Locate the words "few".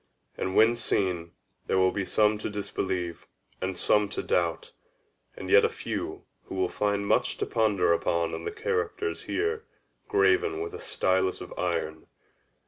5.69-6.23